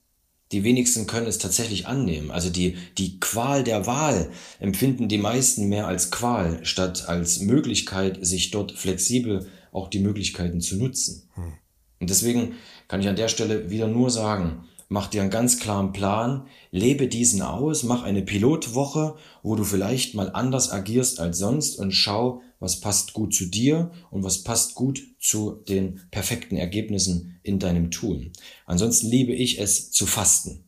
die 0.53 0.65
wenigsten 0.65 1.07
können 1.07 1.27
es 1.27 1.39
tatsächlich 1.39 1.87
annehmen. 1.87 2.31
Also 2.31 2.51
die, 2.51 2.77
die 2.99 3.19
Qual 3.19 3.65
der 3.65 3.87
Wahl 3.87 4.31
empfinden 4.61 5.09
die 5.09 5.19
meisten 5.19 5.69
mehr 5.69 5.87
als 5.87 6.11
Qual, 6.11 6.65
statt 6.65 7.09
als 7.09 7.41
Möglichkeit, 7.41 8.25
sich 8.25 8.51
dort 8.51 8.73
flexibel 8.73 9.49
auch 9.73 9.89
die 9.89 10.01
Möglichkeiten 10.01 10.61
zu 10.61 10.77
nutzen. 10.77 11.29
Hm. 11.35 11.55
Und 12.01 12.11
deswegen 12.11 12.55
kann 12.89 13.01
ich 13.01 13.09
an 13.09 13.17
der 13.17 13.29
Stelle 13.29 13.71
wieder 13.71 13.89
nur 13.89 14.11
sagen, 14.11 14.65
mach 14.89 15.07
dir 15.07 15.23
einen 15.23 15.31
ganz 15.31 15.59
klaren 15.59 15.93
Plan, 15.93 16.47
lebe 16.71 17.09
diesen 17.09 17.41
aus, 17.41 17.83
mach 17.83 18.03
eine 18.03 18.23
Pilotwoche, 18.23 19.17
wo 19.43 19.57
du 19.57 19.65
vielleicht 19.65 20.15
mal 20.15 20.31
anders 20.35 20.71
agierst 20.71 21.19
als 21.19 21.39
sonst 21.39 21.79
und 21.79 21.93
schau, 21.93 22.43
was 22.63 22.81
passt 22.81 23.13
gut 23.13 23.35
zu 23.35 23.47
dir 23.47 23.91
und 24.11 24.23
was 24.23 24.45
passt 24.45 24.77
gut 24.77 25.03
zu 25.19 25.63
den 25.69 26.01
perfekten 26.13 26.57
Ergebnissen 26.57 27.41
in 27.43 27.59
deinem 27.59 27.91
Tun. 27.91 28.31
Ansonsten 28.67 29.09
liebe 29.09 29.33
ich 29.33 29.61
es 29.61 29.91
zu 29.91 30.07
fasten. 30.07 30.65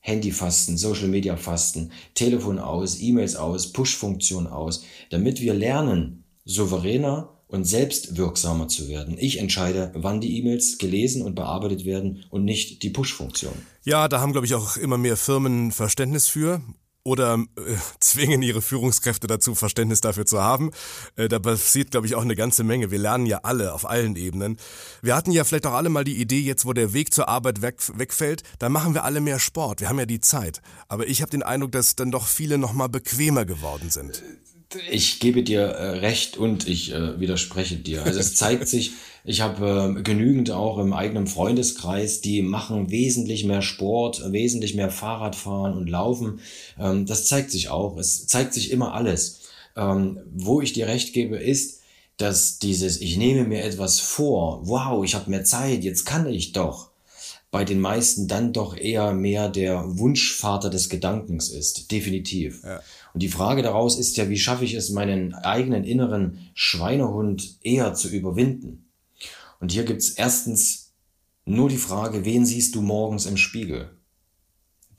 Handyfasten, 0.00 0.76
Social 0.76 1.08
Media 1.08 1.36
Fasten, 1.36 1.92
Telefon 2.14 2.58
aus, 2.58 3.00
E-Mails 3.00 3.36
aus, 3.36 3.72
Push-Funktion 3.72 4.46
aus, 4.46 4.84
damit 5.10 5.40
wir 5.40 5.54
lernen, 5.54 6.24
souveräner 6.44 7.36
und 7.46 7.64
selbstwirksamer 7.64 8.66
zu 8.66 8.88
werden. 8.88 9.16
Ich 9.18 9.38
entscheide, 9.38 9.92
wann 9.94 10.20
die 10.20 10.38
E-Mails 10.38 10.78
gelesen 10.78 11.22
und 11.22 11.36
bearbeitet 11.36 11.84
werden 11.84 12.24
und 12.30 12.44
nicht 12.44 12.82
die 12.82 12.90
Push-Funktion. 12.90 13.54
Ja, 13.84 14.08
da 14.08 14.20
haben, 14.20 14.32
glaube 14.32 14.46
ich, 14.46 14.54
auch 14.54 14.76
immer 14.76 14.98
mehr 14.98 15.16
Firmen 15.16 15.70
Verständnis 15.70 16.26
für 16.26 16.60
oder 17.06 17.38
äh, 17.56 17.76
zwingen 18.00 18.42
ihre 18.42 18.60
Führungskräfte 18.60 19.28
dazu, 19.28 19.54
Verständnis 19.54 20.00
dafür 20.00 20.26
zu 20.26 20.42
haben. 20.42 20.72
Äh, 21.14 21.28
da 21.28 21.38
passiert, 21.38 21.92
glaube 21.92 22.06
ich, 22.06 22.16
auch 22.16 22.22
eine 22.22 22.34
ganze 22.34 22.64
Menge. 22.64 22.90
Wir 22.90 22.98
lernen 22.98 23.26
ja 23.26 23.40
alle 23.44 23.72
auf 23.72 23.88
allen 23.88 24.16
Ebenen. 24.16 24.58
Wir 25.02 25.14
hatten 25.14 25.30
ja 25.30 25.44
vielleicht 25.44 25.66
auch 25.66 25.74
alle 25.74 25.88
mal 25.88 26.04
die 26.04 26.20
Idee, 26.20 26.40
jetzt 26.40 26.66
wo 26.66 26.72
der 26.72 26.92
Weg 26.92 27.14
zur 27.14 27.28
Arbeit 27.28 27.62
weg, 27.62 27.76
wegfällt, 27.94 28.42
dann 28.58 28.72
machen 28.72 28.92
wir 28.92 29.04
alle 29.04 29.20
mehr 29.20 29.38
Sport. 29.38 29.80
Wir 29.80 29.88
haben 29.88 30.00
ja 30.00 30.06
die 30.06 30.20
Zeit. 30.20 30.60
Aber 30.88 31.06
ich 31.06 31.22
habe 31.22 31.30
den 31.30 31.44
Eindruck, 31.44 31.72
dass 31.72 31.94
dann 31.94 32.10
doch 32.10 32.26
viele 32.26 32.58
noch 32.58 32.72
mal 32.72 32.88
bequemer 32.88 33.44
geworden 33.44 33.90
sind. 33.90 34.22
Ich 34.90 35.20
gebe 35.20 35.42
dir 35.42 35.62
äh, 35.62 35.98
recht 35.98 36.36
und 36.36 36.68
ich 36.68 36.92
äh, 36.92 37.18
widerspreche 37.20 37.76
dir. 37.76 38.04
Also 38.04 38.18
es 38.18 38.34
zeigt 38.34 38.68
sich, 38.68 38.92
ich 39.24 39.40
habe 39.40 39.96
äh, 39.98 40.02
genügend 40.02 40.50
auch 40.50 40.78
im 40.78 40.92
eigenen 40.92 41.26
Freundeskreis, 41.26 42.20
die 42.20 42.42
machen 42.42 42.90
wesentlich 42.90 43.44
mehr 43.44 43.62
Sport, 43.62 44.22
wesentlich 44.32 44.74
mehr 44.74 44.90
Fahrradfahren 44.90 45.76
und 45.76 45.88
Laufen. 45.88 46.40
Ähm, 46.78 47.06
das 47.06 47.26
zeigt 47.26 47.50
sich 47.50 47.68
auch. 47.68 47.96
Es 47.96 48.26
zeigt 48.26 48.54
sich 48.54 48.70
immer 48.70 48.94
alles. 48.94 49.40
Ähm, 49.76 50.20
wo 50.34 50.60
ich 50.60 50.72
dir 50.72 50.86
recht 50.86 51.12
gebe, 51.12 51.36
ist, 51.36 51.80
dass 52.16 52.58
dieses, 52.58 53.00
ich 53.00 53.16
nehme 53.16 53.44
mir 53.44 53.62
etwas 53.62 54.00
vor, 54.00 54.60
wow, 54.64 55.04
ich 55.04 55.14
habe 55.14 55.30
mehr 55.30 55.44
Zeit, 55.44 55.84
jetzt 55.84 56.06
kann 56.06 56.26
ich 56.26 56.52
doch 56.52 56.90
bei 57.50 57.64
den 57.64 57.80
meisten 57.80 58.28
dann 58.28 58.52
doch 58.52 58.76
eher 58.76 59.12
mehr 59.12 59.48
der 59.48 59.98
Wunschvater 59.98 60.68
des 60.68 60.88
Gedankens 60.88 61.48
ist. 61.48 61.90
Definitiv. 61.90 62.62
Ja. 62.64 62.80
Und 63.16 63.22
die 63.22 63.30
Frage 63.30 63.62
daraus 63.62 63.98
ist 63.98 64.18
ja, 64.18 64.28
wie 64.28 64.36
schaffe 64.36 64.66
ich 64.66 64.74
es, 64.74 64.90
meinen 64.90 65.32
eigenen 65.32 65.84
inneren 65.84 66.50
Schweinehund 66.52 67.56
eher 67.62 67.94
zu 67.94 68.10
überwinden? 68.10 68.90
Und 69.58 69.72
hier 69.72 69.84
gibt's 69.84 70.10
erstens 70.10 70.92
nur 71.46 71.70
die 71.70 71.78
Frage, 71.78 72.26
wen 72.26 72.44
siehst 72.44 72.74
du 72.74 72.82
morgens 72.82 73.24
im 73.24 73.38
Spiegel? 73.38 73.96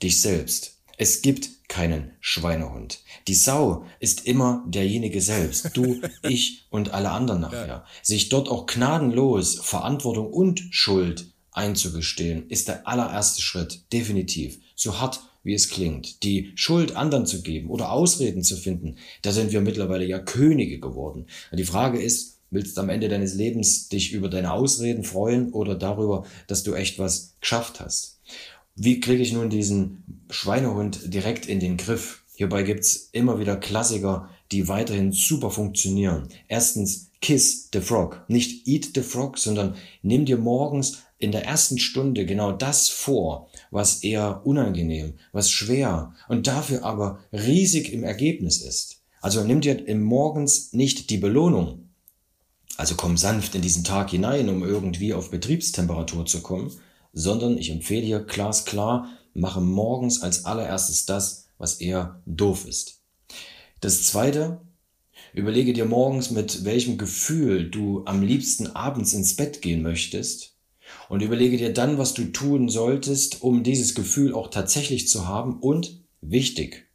Dich 0.02 0.20
selbst. 0.20 0.80
Es 0.96 1.22
gibt 1.22 1.68
keinen 1.68 2.10
Schweinehund. 2.18 3.04
Die 3.28 3.36
Sau 3.36 3.84
ist 4.00 4.26
immer 4.26 4.64
derjenige 4.66 5.20
selbst. 5.20 5.76
Du, 5.76 6.00
ich 6.28 6.66
und 6.70 6.90
alle 6.90 7.12
anderen 7.12 7.42
nachher. 7.42 7.84
Sich 8.02 8.30
dort 8.30 8.48
auch 8.48 8.66
gnadenlos 8.66 9.60
Verantwortung 9.60 10.32
und 10.32 10.60
Schuld 10.72 11.32
einzugestehen, 11.52 12.50
ist 12.50 12.66
der 12.66 12.88
allererste 12.88 13.42
Schritt. 13.42 13.92
Definitiv. 13.92 14.58
So 14.74 14.98
hart 14.98 15.20
wie 15.48 15.54
es 15.54 15.70
klingt, 15.70 16.22
die 16.22 16.52
Schuld 16.56 16.94
anderen 16.94 17.24
zu 17.24 17.40
geben 17.40 17.70
oder 17.70 17.90
Ausreden 17.90 18.42
zu 18.44 18.54
finden, 18.54 18.96
da 19.22 19.32
sind 19.32 19.50
wir 19.50 19.62
mittlerweile 19.62 20.04
ja 20.04 20.18
Könige 20.18 20.78
geworden. 20.78 21.26
Die 21.50 21.64
Frage 21.64 22.00
ist, 22.00 22.38
willst 22.50 22.76
du 22.76 22.82
am 22.82 22.90
Ende 22.90 23.08
deines 23.08 23.34
Lebens 23.34 23.88
dich 23.88 24.12
über 24.12 24.28
deine 24.28 24.52
Ausreden 24.52 25.04
freuen 25.04 25.50
oder 25.52 25.74
darüber, 25.74 26.26
dass 26.48 26.64
du 26.64 26.74
echt 26.74 26.98
was 26.98 27.34
geschafft 27.40 27.80
hast? 27.80 28.20
Wie 28.76 29.00
kriege 29.00 29.22
ich 29.22 29.32
nun 29.32 29.48
diesen 29.48 30.22
Schweinehund 30.28 31.14
direkt 31.14 31.46
in 31.46 31.60
den 31.60 31.78
Griff? 31.78 32.24
Hierbei 32.34 32.62
gibt's 32.62 33.08
immer 33.12 33.40
wieder 33.40 33.56
Klassiker, 33.56 34.28
die 34.52 34.68
weiterhin 34.68 35.12
super 35.12 35.50
funktionieren. 35.50 36.28
Erstens, 36.46 37.10
Kiss 37.22 37.70
the 37.72 37.80
Frog. 37.80 38.22
Nicht 38.28 38.68
Eat 38.68 38.90
the 38.94 39.00
Frog, 39.00 39.38
sondern 39.38 39.76
nimm 40.02 40.26
dir 40.26 40.36
morgens 40.36 41.02
in 41.18 41.32
der 41.32 41.44
ersten 41.44 41.78
Stunde 41.78 42.26
genau 42.26 42.52
das 42.52 42.88
vor, 42.90 43.48
was 43.70 44.02
eher 44.02 44.46
unangenehm, 44.46 45.14
was 45.32 45.50
schwer 45.50 46.14
und 46.28 46.46
dafür 46.46 46.84
aber 46.84 47.18
riesig 47.32 47.92
im 47.92 48.04
Ergebnis 48.04 48.62
ist. 48.62 49.02
Also 49.20 49.42
nimm 49.44 49.60
dir 49.60 49.86
im 49.86 50.02
Morgens 50.02 50.72
nicht 50.72 51.10
die 51.10 51.18
Belohnung. 51.18 51.88
Also 52.76 52.94
komm 52.94 53.16
sanft 53.16 53.54
in 53.54 53.62
diesen 53.62 53.82
Tag 53.82 54.10
hinein, 54.10 54.48
um 54.48 54.62
irgendwie 54.62 55.12
auf 55.12 55.30
Betriebstemperatur 55.30 56.26
zu 56.26 56.42
kommen, 56.42 56.70
sondern 57.12 57.58
ich 57.58 57.70
empfehle 57.70 58.06
hier 58.06 58.20
glasklar, 58.20 59.08
mache 59.34 59.60
morgens 59.60 60.22
als 60.22 60.44
allererstes 60.44 61.04
das, 61.04 61.48
was 61.58 61.80
eher 61.80 62.22
doof 62.26 62.66
ist. 62.66 63.02
Das 63.80 64.04
zweite, 64.04 64.60
überlege 65.32 65.72
dir 65.72 65.84
morgens, 65.84 66.30
mit 66.30 66.64
welchem 66.64 66.98
Gefühl 66.98 67.68
du 67.70 68.02
am 68.06 68.22
liebsten 68.22 68.68
abends 68.68 69.12
ins 69.12 69.34
Bett 69.34 69.60
gehen 69.60 69.82
möchtest 69.82 70.57
und 71.08 71.22
überlege 71.22 71.56
dir 71.56 71.72
dann, 71.72 71.98
was 71.98 72.14
du 72.14 72.26
tun 72.26 72.68
solltest, 72.68 73.42
um 73.42 73.62
dieses 73.62 73.94
Gefühl 73.94 74.34
auch 74.34 74.48
tatsächlich 74.48 75.08
zu 75.08 75.26
haben. 75.26 75.58
Und 75.60 76.02
wichtig, 76.20 76.86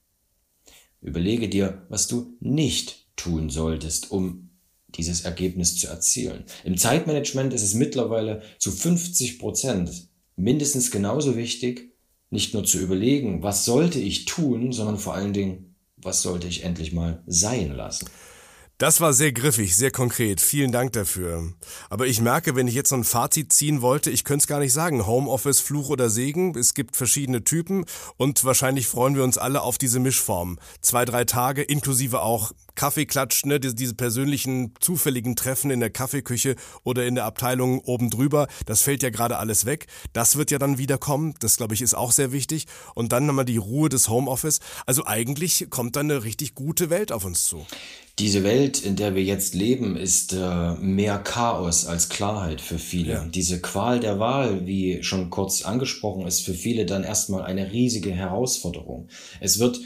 überlege 1.02 1.50
dir, 1.50 1.86
was 1.90 2.08
du 2.08 2.36
nicht 2.40 3.08
tun 3.16 3.50
solltest, 3.50 4.12
um 4.12 4.50
dieses 4.90 5.22
Ergebnis 5.22 5.78
zu 5.78 5.88
erzielen. 5.88 6.46
Im 6.64 6.78
Zeitmanagement 6.78 7.54
ist 7.54 7.64
es 7.64 7.74
mittlerweile 7.74 8.42
zu 8.60 8.72
50 8.72 9.40
Prozent 9.40 10.08
mindestens 10.36 10.92
genauso 10.92 11.36
wichtig, 11.36 11.94
nicht 12.30 12.54
nur 12.54 12.64
zu 12.64 12.80
überlegen, 12.80 13.44
was 13.44 13.66
sollte 13.66 14.00
ich 14.00 14.26
tun, 14.26 14.72
sondern 14.72 14.98
vor 14.98 15.14
allen 15.14 15.34
Dingen, 15.34 15.76
was 15.98 16.22
sollte 16.22 16.48
ich 16.48 16.64
endlich 16.64 16.92
mal 16.92 17.22
sein 17.28 17.76
lassen. 17.76 18.08
Das 18.84 19.00
war 19.00 19.14
sehr 19.14 19.32
griffig, 19.32 19.78
sehr 19.78 19.92
konkret. 19.92 20.42
Vielen 20.42 20.74
Dank 20.74 20.92
dafür. 20.92 21.54
Aber 21.90 22.06
ich 22.06 22.20
merke, 22.20 22.58
wenn 22.58 22.68
ich 22.68 22.76
jetzt 22.76 22.90
so 22.90 22.98
ein 22.98 23.06
Fazit 23.06 23.54
ziehen 23.54 23.82
wollte, 23.82 24.12
ich 24.12 24.26
könnte 24.26 24.44
es 24.44 24.48
gar 24.48 24.60
nicht 24.60 24.74
sagen. 24.74 25.08
Homeoffice, 25.08 25.62
Fluch 25.62 25.88
oder 25.88 26.10
Segen. 26.10 26.54
Es 26.58 26.74
gibt 26.74 26.98
verschiedene 26.98 27.46
Typen 27.46 27.86
und 28.18 28.44
wahrscheinlich 28.44 28.88
freuen 28.88 29.16
wir 29.16 29.24
uns 29.24 29.38
alle 29.38 29.62
auf 29.62 29.78
diese 29.78 30.02
Mischform. 30.02 30.60
Zwei, 30.82 31.06
drei 31.06 31.24
Tage, 31.24 31.62
inklusive 31.62 32.24
auch 32.24 32.52
Kaffeeklatsch, 32.76 33.46
ne, 33.46 33.62
diese, 33.62 33.94
persönlichen, 33.94 34.74
zufälligen 34.82 35.38
Treffen 35.38 35.72
in 35.72 35.80
der 35.80 35.90
Kaffeeküche 35.90 36.58
oder 36.84 37.06
in 37.06 37.16
der 37.16 37.24
Abteilung 37.24 37.80
oben 37.80 38.10
drüber. 38.10 38.50
Das 38.66 38.82
fällt 38.82 39.02
ja 39.02 39.12
gerade 39.12 39.38
alles 39.38 39.66
weg. 39.66 39.88
Das 40.12 40.36
wird 40.36 40.52
ja 40.52 40.60
dann 40.60 40.78
wieder 40.78 40.98
kommen. 40.98 41.36
Das, 41.40 41.56
glaube 41.56 41.74
ich, 41.74 41.82
ist 41.82 41.94
auch 41.94 42.12
sehr 42.12 42.34
wichtig. 42.34 42.66
Und 42.96 43.14
dann 43.14 43.28
nochmal 43.28 43.46
die 43.46 43.56
Ruhe 43.56 43.88
des 43.88 44.10
Homeoffice. 44.10 44.60
Also 44.86 45.06
eigentlich 45.06 45.68
kommt 45.70 45.96
da 45.96 46.02
eine 46.02 46.26
richtig 46.26 46.54
gute 46.54 46.90
Welt 46.90 47.14
auf 47.14 47.24
uns 47.24 47.46
zu. 47.46 47.66
Diese 48.20 48.44
Welt, 48.44 48.84
in 48.84 48.96
der 48.96 49.16
wir 49.16 49.24
jetzt 49.24 49.56
leben, 49.56 49.98
ist 49.98 50.34
äh, 50.34 50.74
mehr 50.76 51.18
Chaos 51.18 51.88
als 51.88 52.10
Klarheit 52.10 52.62
für 52.62 52.78
viele. 52.78 53.14
Ja. 53.14 53.26
Diese 53.26 53.60
Qual 53.60 54.00
der 54.00 54.20
Wahl, 54.20 54.68
wie 54.68 55.02
schon 55.02 55.32
kurz 55.32 55.64
angesprochen, 55.64 56.28
ist 56.28 56.42
für 56.42 56.54
viele 56.54 56.86
dann 56.86 57.04
erstmal 57.04 57.42
eine 57.42 57.72
riesige 57.72 58.12
Herausforderung. 58.12 59.08
Es 59.40 59.58
wird 59.58 59.80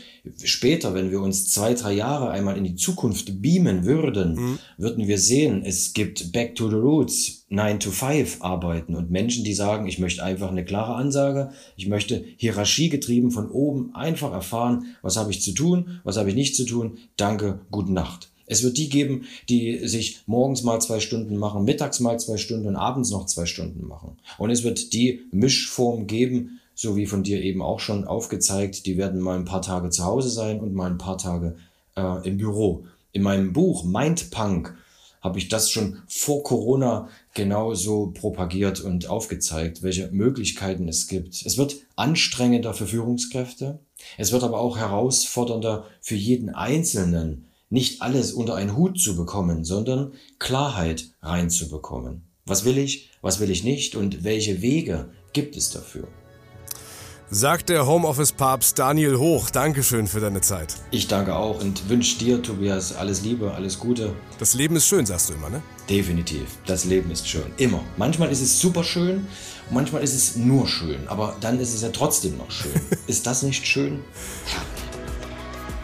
später, 0.43 0.93
wenn 0.93 1.11
wir 1.11 1.21
uns 1.21 1.51
zwei, 1.51 1.73
drei 1.73 1.93
Jahre 1.93 2.29
einmal 2.29 2.57
in 2.57 2.63
die 2.63 2.75
Zukunft 2.75 3.41
beamen 3.41 3.85
würden, 3.85 4.35
mhm. 4.35 4.59
würden 4.77 5.07
wir 5.07 5.17
sehen, 5.17 5.63
es 5.65 5.93
gibt 5.93 6.31
Back 6.31 6.55
to 6.55 6.69
the 6.69 6.75
Roots, 6.75 7.45
9 7.49 7.79
to 7.79 7.91
5 7.91 8.41
arbeiten 8.41 8.95
und 8.95 9.09
Menschen, 9.09 9.43
die 9.43 9.53
sagen, 9.53 9.87
ich 9.87 9.99
möchte 9.99 10.23
einfach 10.23 10.51
eine 10.51 10.65
klare 10.65 10.95
Ansage, 10.95 11.51
ich 11.75 11.87
möchte 11.87 12.23
hierarchiegetrieben 12.37 13.31
von 13.31 13.49
oben 13.49 13.95
einfach 13.95 14.33
erfahren, 14.33 14.85
was 15.01 15.17
habe 15.17 15.31
ich 15.31 15.41
zu 15.41 15.53
tun, 15.53 15.99
was 16.03 16.17
habe 16.17 16.29
ich 16.29 16.35
nicht 16.35 16.55
zu 16.55 16.65
tun, 16.65 16.97
danke, 17.15 17.59
gute 17.71 17.93
Nacht. 17.93 18.29
Es 18.47 18.63
wird 18.63 18.77
die 18.77 18.89
geben, 18.89 19.25
die 19.49 19.87
sich 19.87 20.21
morgens 20.25 20.63
mal 20.63 20.79
zwei 20.79 21.01
Stunden 21.01 21.37
machen, 21.37 21.65
mittags 21.65 21.99
mal 21.99 22.17
zwei 22.17 22.37
Stunden 22.37 22.67
und 22.67 22.75
abends 22.77 23.11
noch 23.11 23.25
zwei 23.25 23.45
Stunden 23.45 23.85
machen. 23.85 24.17
Und 24.37 24.49
es 24.49 24.63
wird 24.63 24.93
die 24.93 25.21
Mischform 25.31 26.07
geben, 26.07 26.59
so 26.77 26.95
wie 26.95 27.07
von 27.07 27.23
dir 27.23 27.41
eben 27.41 27.63
auch 27.63 27.79
schon 27.79 28.05
aufgezeigt, 28.05 28.85
die 28.85 28.97
werden 28.97 29.19
mal 29.19 29.35
ein 29.35 29.45
paar 29.45 29.63
Tage 29.63 29.89
zu 29.89 30.05
Hause 30.05 30.29
sein 30.29 30.59
und 30.59 30.75
mal 30.75 30.91
ein 30.91 30.99
paar 30.99 31.17
Tage 31.17 31.57
äh, 31.95 32.27
im 32.27 32.37
Büro. 32.37 32.85
In 33.11 33.23
meinem 33.23 33.51
Buch 33.51 33.83
Mindpunk 33.83 34.77
habe 35.19 35.39
ich 35.39 35.49
das 35.49 35.71
schon 35.71 36.03
vor 36.07 36.43
Corona 36.43 37.09
genauso 37.33 38.11
propagiert 38.13 38.79
und 38.79 39.09
aufgezeigt, 39.09 39.81
welche 39.81 40.11
Möglichkeiten 40.11 40.87
es 40.87 41.07
gibt. 41.07 41.43
Es 41.43 41.57
wird 41.57 41.77
anstrengender 41.95 42.75
für 42.75 42.85
Führungskräfte, 42.85 43.79
es 44.19 44.31
wird 44.31 44.43
aber 44.43 44.59
auch 44.59 44.77
herausfordernder 44.77 45.85
für 45.99 46.15
jeden 46.15 46.53
Einzelnen, 46.53 47.47
nicht 47.71 48.03
alles 48.03 48.33
unter 48.33 48.53
einen 48.53 48.77
Hut 48.77 48.99
zu 48.99 49.17
bekommen, 49.17 49.65
sondern 49.65 50.13
Klarheit 50.37 51.07
reinzubekommen. 51.23 52.21
Was 52.45 52.65
will 52.65 52.77
ich, 52.77 53.09
was 53.23 53.39
will 53.39 53.49
ich 53.49 53.63
nicht 53.63 53.95
und 53.95 54.23
welche 54.23 54.61
Wege 54.61 55.09
gibt 55.33 55.57
es 55.57 55.71
dafür? 55.71 56.07
Sagt 57.29 57.67
der 57.67 57.85
Homeoffice-Papst 57.85 58.79
Daniel 58.79 59.17
Hoch. 59.17 59.49
Dankeschön 59.49 60.07
für 60.07 60.21
deine 60.21 60.39
Zeit. 60.39 60.75
Ich 60.91 61.09
danke 61.09 61.35
auch 61.35 61.59
und 61.59 61.89
wünsche 61.89 62.17
dir, 62.19 62.41
Tobias, 62.41 62.95
alles 62.95 63.21
Liebe, 63.21 63.53
alles 63.53 63.79
Gute. 63.79 64.13
Das 64.39 64.53
Leben 64.53 64.77
ist 64.77 64.87
schön, 64.87 65.05
sagst 65.05 65.29
du 65.29 65.33
immer, 65.33 65.49
ne? 65.49 65.61
Definitiv. 65.89 66.47
Das 66.65 66.85
Leben 66.85 67.11
ist 67.11 67.27
schön. 67.27 67.51
Immer. 67.57 67.83
Manchmal 67.97 68.29
ist 68.29 68.39
es 68.39 68.61
super 68.61 68.81
schön, 68.85 69.27
manchmal 69.69 70.03
ist 70.03 70.13
es 70.13 70.37
nur 70.37 70.69
schön. 70.69 71.05
Aber 71.09 71.35
dann 71.41 71.59
ist 71.59 71.73
es 71.73 71.81
ja 71.81 71.89
trotzdem 71.89 72.37
noch 72.37 72.49
schön. 72.49 72.79
ist 73.07 73.27
das 73.27 73.43
nicht 73.43 73.67
schön? 73.67 73.99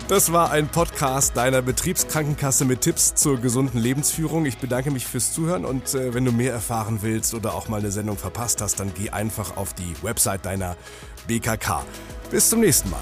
Das 0.09 0.33
war 0.33 0.51
ein 0.51 0.67
Podcast 0.67 1.37
deiner 1.37 1.61
Betriebskrankenkasse 1.61 2.65
mit 2.65 2.81
Tipps 2.81 3.15
zur 3.15 3.39
gesunden 3.39 3.79
Lebensführung. 3.79 4.45
Ich 4.45 4.57
bedanke 4.57 4.91
mich 4.91 5.07
fürs 5.07 5.33
Zuhören 5.33 5.63
und 5.63 5.93
äh, 5.93 6.13
wenn 6.13 6.25
du 6.25 6.33
mehr 6.33 6.51
erfahren 6.51 6.99
willst 7.01 7.33
oder 7.33 7.55
auch 7.55 7.69
mal 7.69 7.79
eine 7.79 7.91
Sendung 7.91 8.17
verpasst 8.17 8.61
hast, 8.61 8.81
dann 8.81 8.91
geh 8.93 9.11
einfach 9.11 9.55
auf 9.55 9.73
die 9.73 9.95
Website 10.01 10.45
deiner 10.45 10.75
BKK. 11.27 11.85
Bis 12.29 12.49
zum 12.49 12.59
nächsten 12.59 12.89
Mal. 12.89 12.99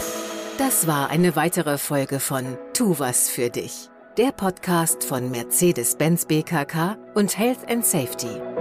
Das 0.59 0.85
war 0.85 1.09
eine 1.09 1.35
weitere 1.35 1.79
Folge 1.79 2.19
von 2.19 2.57
Tu 2.73 2.99
was 2.99 3.29
für 3.29 3.49
dich. 3.49 3.89
Der 4.17 4.31
Podcast 4.31 5.03
von 5.03 5.31
Mercedes-Benz 5.31 6.25
BKK 6.25 6.97
und 7.15 7.35
Health 7.35 7.67
and 7.67 7.83
Safety. 7.83 8.60